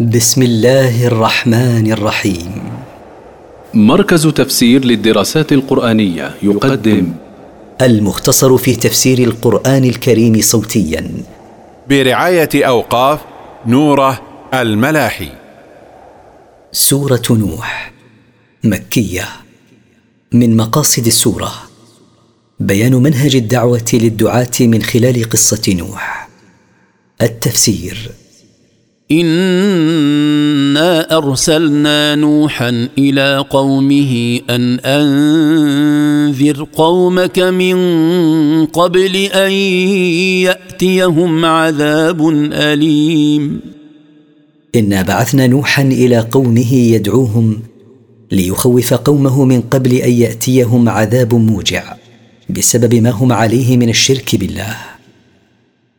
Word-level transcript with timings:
بسم 0.00 0.42
الله 0.42 1.06
الرحمن 1.06 1.92
الرحيم. 1.92 2.62
مركز 3.74 4.26
تفسير 4.26 4.84
للدراسات 4.84 5.52
القرآنية 5.52 6.34
يقدم. 6.42 7.12
المختصر 7.82 8.56
في 8.56 8.76
تفسير 8.76 9.18
القرآن 9.18 9.84
الكريم 9.84 10.40
صوتيا. 10.40 11.10
برعاية 11.88 12.48
أوقاف 12.54 13.20
نوره 13.66 14.22
الملاحي. 14.54 15.28
سورة 16.72 17.22
نوح 17.30 17.92
مكية. 18.64 19.28
من 20.32 20.56
مقاصد 20.56 21.06
السورة 21.06 21.52
بيان 22.60 22.94
منهج 22.94 23.36
الدعوة 23.36 23.90
للدعاة 23.92 24.56
من 24.60 24.82
خلال 24.82 25.30
قصة 25.30 25.74
نوح. 25.74 26.28
التفسير 27.22 28.10
انا 29.20 31.16
ارسلنا 31.16 32.14
نوحا 32.14 32.88
إلى 32.98 33.44
قومه 33.50 34.40
ان 34.50 34.78
انذر 34.78 36.66
قومك 36.72 37.38
من 37.38 37.76
قبل 38.66 39.16
ان 39.16 39.52
ياتيهم 40.42 41.44
عذاب 41.44 42.28
اليم. 42.52 43.60
انا 44.74 45.02
بعثنا 45.02 45.46
نوحا 45.46 45.82
إلى 45.82 46.18
قومه 46.18 46.74
يدعوهم 46.74 47.60
ليخوف 48.32 48.94
قومه 48.94 49.44
من 49.44 49.60
قبل 49.60 49.92
ان 49.92 50.12
ياتيهم 50.12 50.88
عذاب 50.88 51.34
موجع 51.34 51.94
بسبب 52.50 52.94
ما 52.94 53.10
هم 53.10 53.32
عليه 53.32 53.76
من 53.76 53.88
الشرك 53.88 54.36
بالله. 54.36 54.93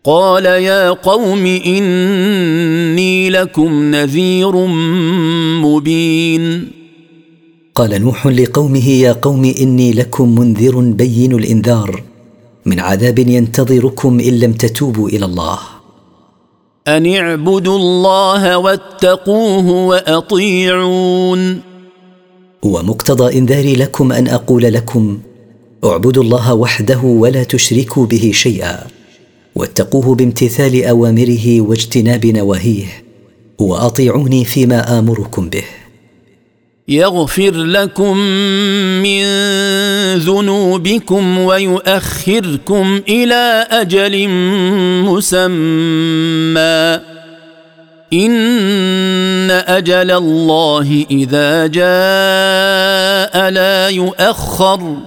قال 0.06 0.46
يا 0.46 0.90
قوم 0.92 1.46
إني 1.46 3.30
لكم 3.30 3.92
نذير 3.92 4.56
مبين. 5.66 6.72
قال 7.76 8.02
نوح 8.02 8.28
لقومه 8.28 8.90
يا 8.90 9.14
قوم 9.14 9.54
إني 9.62 9.92
لكم 9.92 10.40
منذر 10.40 10.80
بين 10.80 11.34
الإنذار 11.34 12.04
من 12.66 12.80
عذاب 12.80 13.20
ينتظركم 13.20 14.20
إن 14.20 14.40
لم 14.40 14.54
تتوبوا 14.54 15.10
إلى 15.10 15.26
الله. 15.26 15.60
أن 16.88 17.16
اعبدوا 17.16 17.78
الله 17.78 18.58
واتقوه 18.58 19.68
وأطيعون. 19.70 21.62
ومقتضى 22.64 23.38
إنذاري 23.38 23.76
لكم 23.76 24.12
أن 24.12 24.28
أقول 24.28 24.64
لكم 24.64 25.20
اعبدوا 25.86 26.24
الله 26.24 26.54
وحده 26.54 27.00
ولا 27.00 27.44
تشركوا 27.44 28.06
به 28.06 28.32
شيئا. 28.34 28.88
واتقوه 29.56 30.16
بامتثال 30.16 30.86
أوامره 30.86 31.62
واجتناب 31.62 32.26
نواهيه 32.26 32.86
وأطيعوني 33.60 34.46
فيما 34.46 35.00
آمركم 35.00 35.50
به. 35.50 35.64
يغفر 36.88 37.52
لكم 37.52 38.18
من 39.04 39.24
ذنوبكم 40.16 41.38
ويؤخركم 41.38 43.02
إلى 43.10 43.68
أجل 43.72 44.30
مسمى. 45.06 47.00
إن 48.14 49.52
أجل 49.52 50.12
الله 50.12 51.06
إذا 51.12 51.68
جاء 51.68 53.50
لا 53.50 53.90
يؤخر. 53.90 54.98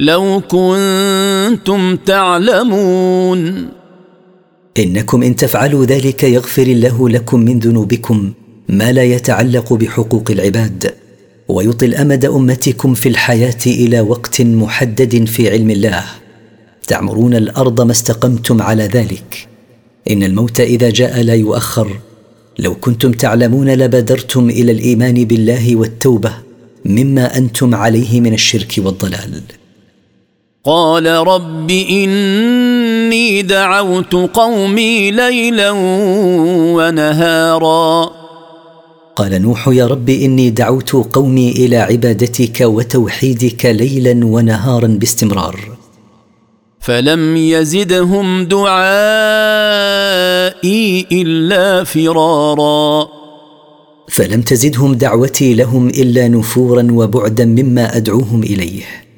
لو 0.00 0.40
كنتم 0.40 1.96
تعلمون. 1.96 3.68
إنكم 4.78 5.22
إن 5.22 5.36
تفعلوا 5.36 5.84
ذلك 5.84 6.24
يغفر 6.24 6.62
الله 6.62 7.08
لكم 7.08 7.40
من 7.40 7.58
ذنوبكم 7.58 8.32
ما 8.68 8.92
لا 8.92 9.04
يتعلق 9.04 9.72
بحقوق 9.72 10.30
العباد 10.30 10.94
ويطل 11.48 11.94
أمد 11.94 12.24
أمتكم 12.24 12.94
في 12.94 13.08
الحياة 13.08 13.58
إلى 13.66 14.00
وقت 14.00 14.42
محدد 14.42 15.24
في 15.24 15.50
علم 15.50 15.70
الله. 15.70 16.04
تعمرون 16.86 17.34
الأرض 17.34 17.80
ما 17.80 17.92
استقمتم 17.92 18.62
على 18.62 18.84
ذلك. 18.84 19.48
إن 20.10 20.22
الموت 20.22 20.60
إذا 20.60 20.90
جاء 20.90 21.22
لا 21.22 21.34
يؤخر. 21.34 22.00
لو 22.58 22.74
كنتم 22.74 23.12
تعلمون 23.12 23.70
لبادرتم 23.70 24.50
إلى 24.50 24.72
الإيمان 24.72 25.24
بالله 25.24 25.76
والتوبة 25.76 26.32
مما 26.84 27.36
أنتم 27.36 27.74
عليه 27.74 28.20
من 28.20 28.34
الشرك 28.34 28.74
والضلال. 28.78 29.42
قال 30.64 31.06
رب 31.06 31.70
إني 31.70 33.42
دعوت 33.42 34.14
قومي 34.14 35.10
ليلا 35.10 35.70
ونهارا. 36.76 38.10
قال 39.16 39.42
نوح 39.42 39.68
يا 39.68 39.86
رب 39.86 40.10
إني 40.10 40.50
دعوت 40.50 40.92
قومي 40.92 41.50
إلى 41.50 41.76
عبادتك 41.76 42.60
وتوحيدك 42.60 43.66
ليلا 43.66 44.26
ونهارا 44.26 44.86
باستمرار. 44.86 45.60
فلم 46.80 47.36
يزدهم 47.36 48.44
دعائي 48.44 48.76
إلا 51.12 51.84
فرارا. 51.84 53.08
فلم 54.08 54.42
تزدهم 54.42 54.94
دعوتي 54.94 55.54
لهم 55.54 55.88
إلا 55.88 56.28
نفورا 56.28 56.88
وبعدا 56.92 57.44
مما 57.44 57.96
أدعوهم 57.96 58.42
إليه. 58.42 59.09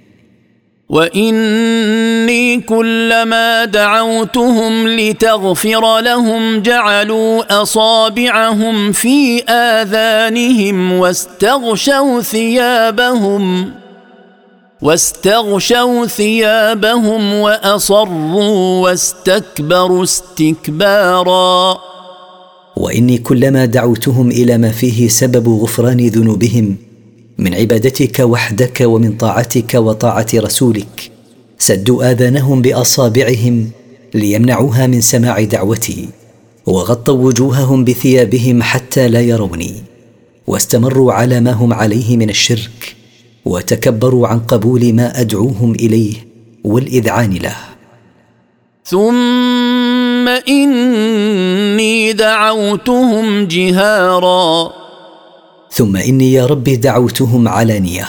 واني 0.92 2.60
كلما 2.60 3.64
دعوتهم 3.64 4.88
لتغفر 4.88 6.00
لهم 6.00 6.62
جعلوا 6.62 7.62
اصابعهم 7.62 8.92
في 8.92 9.42
اذانهم 9.42 10.92
واستغشوا 10.92 12.20
ثيابهم 12.22 13.72
واستغشوا 14.82 16.06
ثيابهم 16.06 17.34
واصروا 17.34 18.82
واستكبروا 18.82 20.03
استكبارا 20.03 21.78
واني 22.76 23.19
كلما 23.19 23.64
دعوتهم 23.64 24.30
إلى 24.30 24.59
ما 24.59 24.70
فيه 24.70 25.09
سبب 25.09 25.48
غفران 25.48 26.06
ذنوبهم 26.06 26.91
من 27.42 27.54
عبادتك 27.54 28.20
وحدك 28.20 28.80
ومن 28.80 29.12
طاعتك 29.12 29.75
وطاعة 29.75 30.26
رسولك. 30.34 31.10
سدوا 31.58 32.10
آذانهم 32.10 32.62
بأصابعهم 32.62 33.70
ليمنعوها 34.14 34.86
من 34.86 35.00
سماع 35.00 35.42
دعوتي 35.42 36.08
وغطوا 36.66 37.25
وجوههم 37.25 37.84
بثيابهم 37.84 38.62
حتى 38.62 39.08
لا 39.08 39.20
يروني. 39.20 39.75
واستمروا 40.47 41.12
على 41.12 41.41
ما 41.41 41.53
هم 41.53 41.72
عليه 41.72 42.16
من 42.16 42.30
الشرك 42.30 42.97
وتكبروا 43.44 44.28
عن 44.28 44.38
قبول 44.41 44.92
ما 44.92 45.20
أدعوهم 45.20 45.72
إليه 45.74 46.14
والإذعان 46.64 47.32
له. 47.32 47.56
ثم 48.84 50.28
إني 50.28 52.12
دعوتهم 52.12 53.44
جهارا 53.44 54.81
ثم 55.75 55.97
إني 55.97 56.33
يا 56.33 56.47
رب 56.47 56.65
دعوتهم 56.65 57.49
علانيه 57.49 58.09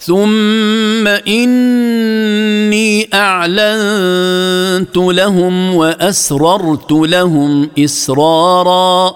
ثم 0.00 1.06
إني 1.06 3.08
أعلنت 3.14 4.96
لهم 4.96 5.74
وأسررت 5.74 6.92
لهم 6.92 7.70
إسرارا. 7.78 9.14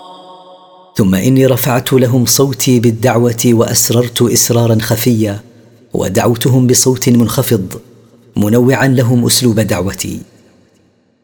ثم 0.97 1.15
إني 1.15 1.47
رفعت 1.47 1.93
لهم 1.93 2.27
صوتي 2.27 2.81
بالدعوة 2.81 3.43
وأسررت 3.47 4.23
إسرارا 4.23 4.79
خفيا 4.81 5.41
ودعوتهم 5.95 6.67
بصوت 6.67 7.09
منخفض 7.09 7.81
منوعا 8.37 8.89
لهم 8.89 9.27
أسلوب 9.27 9.61
دعوتي. 9.61 10.21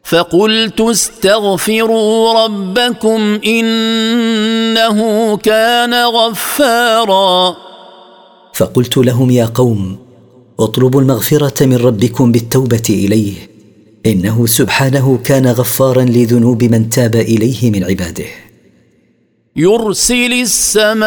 فقلت 0.05 0.81
استغفروا 0.81 2.45
ربكم 2.45 3.41
إنه 3.47 5.37
كان 5.37 5.95
غفارا. 5.95 7.57
فقلت 8.55 8.97
لهم 8.97 9.31
يا 9.31 9.45
قوم 9.55 9.99
اطلبوا 10.61 11.01
المغفرة 11.01 11.67
من 11.67 11.77
ربكم 11.77 12.33
بالتوبة 12.33 12.83
إليه 12.91 13.35
إنه 14.07 14.47
سبحانه 14.47 15.19
كان 15.25 15.47
غفارا 15.47 16.03
لذنوب 16.03 16.65
من 16.65 16.89
تاب 16.91 17.15
إليه 17.15 17.71
من 17.71 17.85
عباده. 17.85 18.25
يرسل 19.57 20.33
السماء 20.33 21.07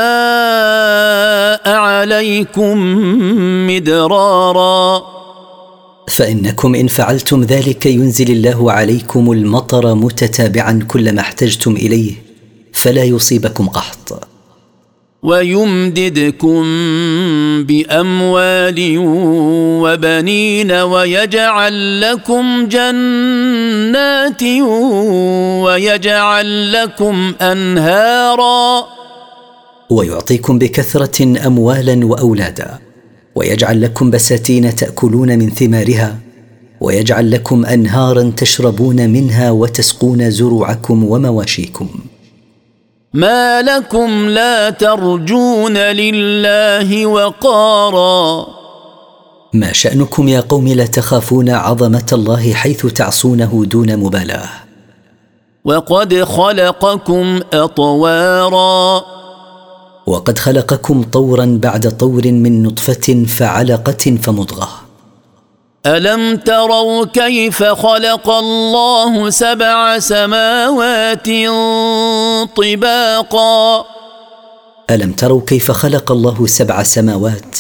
عليكم 1.70 2.78
مدرارا. 3.68 5.04
فإنكم 6.08 6.76
إن 6.76 6.88
فعلتم 6.88 7.44
ذلك 7.44 7.86
ينزل 7.86 8.32
الله 8.32 8.72
عليكم 8.72 9.32
المطر 9.32 9.96
متتابعا 9.96 10.86
كلما 10.88 11.22
احتجتم 11.22 11.76
إليه 11.76 12.14
فلا 12.74 13.04
يصيبكم 13.04 13.68
قحط. 13.68 14.28
ويمددكم 15.24 16.64
بأموال 17.64 18.96
وبنين 19.82 20.72
ويجعل 20.72 22.02
لكم 22.02 22.68
جنات 22.68 24.44
ويجعل 25.64 26.74
لكم 26.74 27.34
انهارا. 27.42 28.88
ويعطيكم 29.90 30.60
بكثرة 30.60 31.48
اموالا 31.48 32.06
وأولادا. 32.06 32.85
ويجعل 33.36 33.82
لكم 33.82 34.12
بساتين 34.12 34.76
تأكلون 34.76 35.40
من 35.40 35.50
ثمارها 35.50 36.20
ويجعل 36.82 37.32
لكم 37.32 37.66
أنهارا 37.66 38.32
تشربون 38.38 39.10
منها 39.10 39.52
وتسقون 39.52 40.32
زروعكم 40.32 41.04
ومواشيكم. 41.04 41.90
ما 43.14 43.62
لكم 43.62 44.30
لا 44.30 44.70
ترجون 44.70 45.78
لله 45.78 47.06
وقارا. 47.06 48.48
ما 49.54 49.74
شأنكم 49.74 50.28
يا 50.28 50.40
قوم 50.40 50.68
لا 50.68 50.86
تخافون 50.86 51.50
عظمة 51.50 52.06
الله 52.14 52.54
حيث 52.54 52.86
تعصونه 52.86 53.66
دون 53.66 53.98
مبالاة. 53.98 54.50
وقد 55.66 56.24
خلقكم 56.24 57.40
أطوارا. 57.54 59.04
وقد 60.08 60.40
خلقكم 60.40 61.04
طورا 61.04 61.60
بعد 61.64 61.98
طور 61.98 62.32
من 62.32 62.64
نطفة 62.64 63.26
فعلقة 63.28 64.18
فمضغة. 64.24 64.70
ألم 65.86 66.36
تروا 66.36 67.06
كيف 67.06 67.64
خلق 67.64 68.30
الله 68.30 69.30
سبع 69.30 70.00
سماوات 70.00 71.28
طباقا؟ 72.58 73.86
ألم 74.90 75.12
تروا 75.12 75.42
كيف 75.48 75.72
خلق 75.72 76.12
الله 76.12 76.46
سبع 76.46 76.84
سماوات 76.84 77.56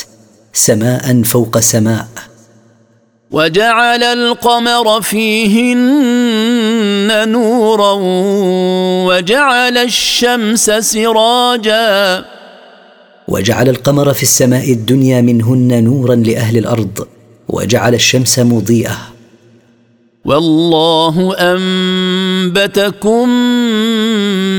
سماء 0.53 1.21
فوق 1.21 1.59
سماء؟ 1.59 2.07
وجعل 3.31 4.03
القمر 4.03 5.01
فيهن 5.01 5.69
نورا 7.29 7.91
وجعل 9.07 9.77
الشمس 9.77 10.71
سراجا. 10.71 12.25
وجعل 13.27 13.69
القمر 13.69 14.13
في 14.13 14.23
السماء 14.23 14.71
الدنيا 14.71 15.21
منهن 15.21 15.83
نورا 15.83 16.15
لأهل 16.15 16.57
الأرض 16.57 17.07
وجعل 17.49 17.93
الشمس 17.93 18.39
مضيئة. 18.39 18.97
والله 20.25 21.35
أنبتكم 21.37 23.29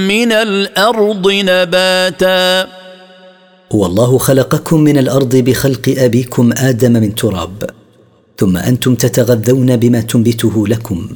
من 0.08 0.32
الأرض 0.32 1.30
نباتا. 1.32 2.68
والله 3.70 4.18
خلقكم 4.18 4.80
من 4.80 4.98
الأرض 4.98 5.36
بخلق 5.36 5.94
أبيكم 5.98 6.52
آدم 6.56 6.92
من 6.92 7.14
تراب 7.14 7.70
ثم 8.38 8.56
أنتم 8.56 8.94
تتغذون 8.94 9.76
بما 9.76 10.00
تنبته 10.00 10.68
لكم. 10.68 11.08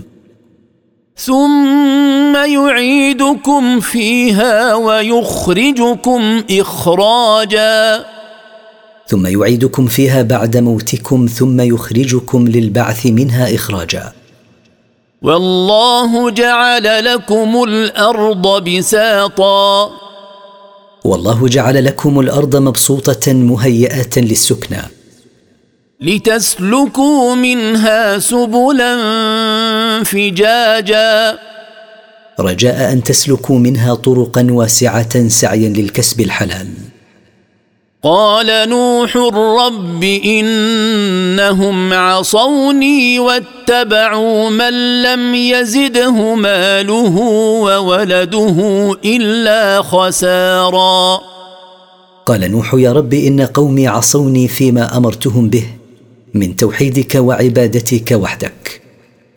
ثم 1.17 2.00
يعيدكم 2.47 3.81
فيها 3.81 4.75
ويخرجكم 4.75 6.43
إخراجا. 6.51 8.05
ثم 9.07 9.27
يعيدكم 9.27 9.87
فيها 9.87 10.23
بعد 10.23 10.57
موتكم 10.57 11.27
ثم 11.27 11.61
يخرجكم 11.61 12.49
للبعث 12.49 13.07
منها 13.07 13.55
إخراجا. 13.55 14.13
والله 15.23 16.31
جعل 16.31 17.05
لكم 17.05 17.63
الأرض 17.63 18.69
بساطا. 18.69 19.91
والله 21.05 21.49
جعل 21.49 21.85
لكم 21.85 22.21
الأرض 22.21 22.57
مبسوطة 22.57 23.33
مهيئة 23.33 24.11
للسكنى. 24.17 24.83
لتسلكوا 26.01 27.35
منها 27.35 28.19
سبلا 28.19 28.97
فجاجا. 30.05 31.39
رجاء 32.41 32.93
أن 32.93 33.03
تسلكوا 33.03 33.59
منها 33.59 33.95
طرقا 33.95 34.47
واسعة 34.51 35.29
سعيا 35.29 35.69
للكسب 35.69 36.21
الحلال. 36.21 36.69
قال 38.03 38.69
نوح 38.69 39.17
رب 39.67 40.05
إنهم 40.05 41.93
عصوني 41.93 43.19
واتبعوا 43.19 44.51
من 44.51 45.03
لم 45.03 45.35
يزده 45.35 46.35
ماله 46.35 47.19
وولده 47.61 48.57
إلا 49.05 49.83
خسارا. 49.83 51.21
قال 52.27 52.51
نوح 52.51 52.75
يا 52.75 52.93
رب 52.93 53.15
إن 53.15 53.41
قومي 53.41 53.89
عصوني 53.89 54.49
فيما 54.49 54.97
أمرتهم 54.97 55.49
به 55.49 55.65
من 56.35 56.57
توحيدك 56.57 57.15
وعبادتك 57.15 58.13
وحدك. 58.13 58.90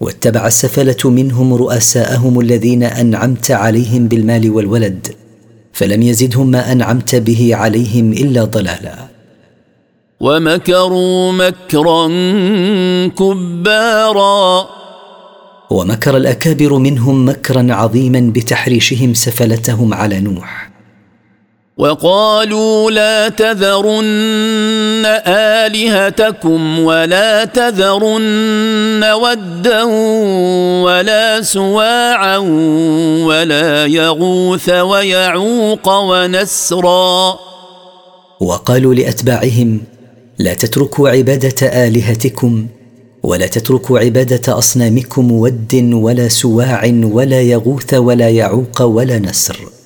واتبع 0.03 0.47
السفلة 0.47 1.09
منهم 1.09 1.53
رؤساءهم 1.53 2.39
الذين 2.39 2.83
أنعمت 2.83 3.51
عليهم 3.51 4.07
بالمال 4.07 4.49
والولد 4.49 5.07
فلم 5.73 6.01
يزدهم 6.01 6.51
ما 6.51 6.71
أنعمت 6.71 7.15
به 7.15 7.55
عليهم 7.55 8.11
إلا 8.13 8.43
ضلالا. 8.43 8.95
ومكروا 10.19 11.31
مكرا 11.31 12.07
كبارا. 13.07 14.67
ومكر 15.69 16.17
الأكابر 16.17 16.77
منهم 16.77 17.29
مكرا 17.29 17.73
عظيما 17.73 18.31
بتحريشهم 18.35 19.13
سفلتهم 19.13 19.93
على 19.93 20.19
نوح. 20.19 20.72
وقالوا 21.77 22.91
لا 22.91 23.29
تذرن 23.29 25.05
آلهتكم 25.65 26.79
ولا 26.79 27.45
تذرن 27.45 29.03
ودا 29.03 29.83
ولا 30.83 31.41
سواعا 31.41 32.37
ولا 33.25 33.85
يغوث 33.85 34.69
ويعوق 34.69 35.89
ونسرا. 35.89 37.39
وقالوا 38.39 38.93
لأتباعهم 38.93 39.81
لا 40.39 40.53
تتركوا 40.53 41.09
عبادة 41.09 41.87
آلهتكم 41.87 42.67
ولا 43.23 43.47
تتركوا 43.47 43.99
عبادة 43.99 44.57
أصنامكم 44.57 45.31
ود 45.31 45.89
ولا 45.93 46.27
سواع 46.27 46.91
ولا 47.03 47.41
يغوث 47.41 47.93
ولا 47.93 48.29
يعوق 48.29 48.81
ولا 48.81 49.19
نسر. 49.19 49.82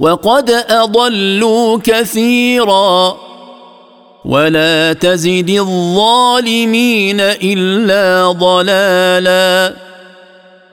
وقد 0.00 0.50
أضلوا 0.50 1.78
كثيرا 1.84 3.16
ولا 4.24 4.92
تزد 4.92 5.50
الظالمين 5.50 7.20
إلا 7.20 8.32
ضلالا. 8.32 9.76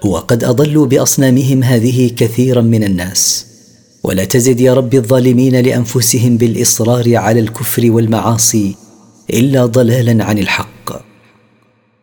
وقد 0.06 0.44
أضلوا 0.44 0.86
بأصنامهم 0.86 1.64
هذه 1.64 2.12
كثيرا 2.18 2.62
من 2.62 2.84
الناس. 2.84 3.46
ولا 4.04 4.26
تزد 4.26 4.60
يا 4.60 4.74
رب 4.74 4.94
الظالمين 4.94 5.66
لأنفسهم 5.66 6.38
بالإصرار 6.38 7.16
على 7.16 7.40
الكفر 7.40 7.92
والمعاصي 7.92 8.76
إلا 9.30 9.66
ضلالا 9.66 10.24
عن 10.24 10.40
الحق. 10.40 10.92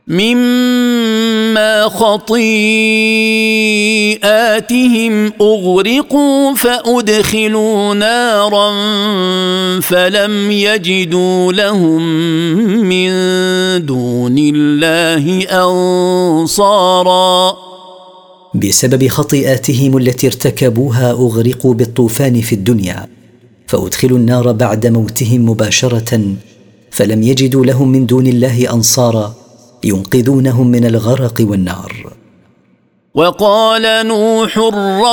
مما 0.09 0.70
خطيئاتهم 1.89 2.43
اغرقوا 5.41 6.55
فادخلوا 6.55 7.95
نارا 7.95 8.71
فلم 9.81 10.51
يجدوا 10.51 11.53
لهم 11.53 12.03
من 12.85 13.11
دون 13.87 14.39
الله 14.39 15.47
انصارا. 15.51 17.57
بسبب 18.55 19.09
خطيئاتهم 19.09 19.97
التي 19.97 20.27
ارتكبوها 20.27 21.11
أغرقوا 21.11 21.75
بالطوفان 21.75 22.41
في 22.41 22.55
الدنيا 22.55 23.07
فأدخلوا 23.67 24.19
النار 24.19 24.53
بعد 24.53 24.87
موتهم 24.87 25.51
مباشرة 25.51 26.21
فلم 26.91 27.23
يجدوا 27.23 27.67
لهم 27.67 27.89
من 27.89 28.07
دون 28.07 28.27
الله 28.27 28.73
أنصارا. 28.73 29.40
ينقذونهم 29.85 30.67
من 30.67 30.85
الغرق 30.85 31.35
والنار. 31.41 32.13
وقال 33.15 34.07
نوح 34.07 34.59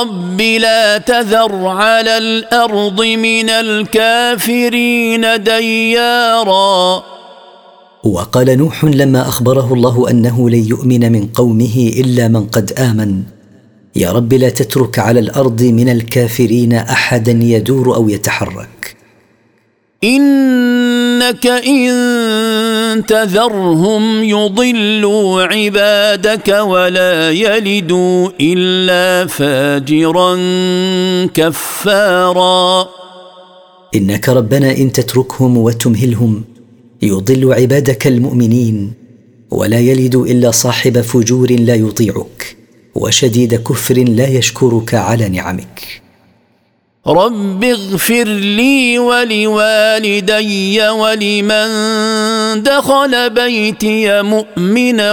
رب 0.00 0.40
لا 0.40 0.98
تذر 0.98 1.66
على 1.66 2.18
الأرض 2.18 3.02
من 3.02 3.50
الكافرين 3.50 5.42
ديارا. 5.42 7.02
وقال 8.04 8.58
نوح 8.58 8.84
لما 8.84 9.28
أخبره 9.28 9.74
الله 9.74 10.10
أنه 10.10 10.50
لن 10.50 10.64
يؤمن 10.64 11.12
من 11.12 11.26
قومه 11.26 11.92
إلا 11.96 12.28
من 12.28 12.46
قد 12.46 12.72
آمن. 12.72 13.22
يا 13.96 14.12
رب 14.12 14.34
لا 14.34 14.48
تترك 14.48 14.98
على 14.98 15.20
الأرض 15.20 15.62
من 15.62 15.88
الكافرين 15.88 16.72
أحدا 16.72 17.32
يدور 17.32 17.94
أو 17.94 18.08
يتحرك. 18.08 18.96
إنك 21.18 21.46
إن 21.46 23.06
تذرهم 23.06 24.24
يضلوا 24.24 25.42
عبادك 25.42 26.48
ولا 26.48 27.30
يلدوا 27.30 28.30
إلا 28.40 29.26
فاجرا 29.26 30.34
كفارا. 31.34 32.88
إنك 33.94 34.28
ربنا 34.28 34.70
إن 34.76 34.92
تتركهم 34.92 35.56
وتمهلهم 35.58 36.44
يضل 37.02 37.52
عبادك 37.52 38.06
المؤمنين 38.06 38.92
ولا 39.50 39.78
يلد 39.78 40.14
إلا 40.14 40.50
صاحب 40.50 41.00
فجور 41.00 41.50
لا 41.50 41.74
يطيعك 41.74 42.56
وشديد 42.94 43.54
كفر 43.54 43.94
لا 43.94 44.28
يشكرك 44.28 44.94
على 44.94 45.28
نعمك. 45.28 46.07
رب 47.06 47.64
اغفر 47.64 48.24
لي 48.24 48.98
ولوالدي 48.98 50.88
ولمن 50.88 51.68
دخل 52.62 53.30
بيتي 53.30 54.22
مؤمنا 54.22 55.12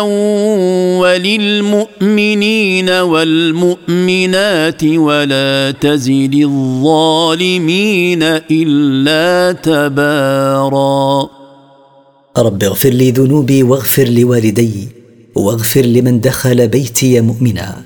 وللمؤمنين 0.99 2.89
والمؤمنات 2.89 4.83
ولا 4.83 5.71
تزد 5.81 6.33
الظالمين 6.33 8.23
الا 8.51 9.51
تبارا. 9.51 11.29
رب 12.37 12.63
اغفر 12.63 12.89
لي 12.89 13.11
ذنوبي 13.11 13.63
واغفر 13.63 14.03
لوالدي 14.03 14.87
واغفر 15.35 15.81
لمن 15.81 16.19
دخل 16.19 16.67
بيتي 16.67 17.21
مؤمنا 17.21 17.83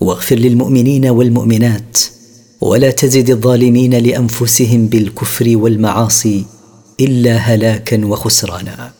واغفر 0.00 0.36
للمؤمنين 0.36 1.06
والمؤمنات 1.06 2.19
ولا 2.60 2.90
تزد 2.90 3.30
الظالمين 3.30 3.94
لأنفسهم 3.94 4.86
بالكفر 4.86 5.52
والمعاصي 5.56 6.44
إلا 7.00 7.36
هلاكا 7.36 8.06
وخسرانا. 8.06 8.99